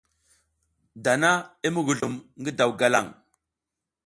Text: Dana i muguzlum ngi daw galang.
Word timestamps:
Dana 1.07 1.31
i 1.67 1.75
muguzlum 1.75 2.15
ngi 2.41 2.51
daw 2.59 2.71
galang. 2.81 3.09